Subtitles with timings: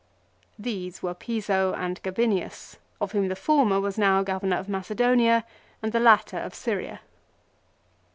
[0.57, 5.43] These were Piso and Gabinius of whom the former was now governor of Macedonia
[5.83, 7.01] and the latter of Syria.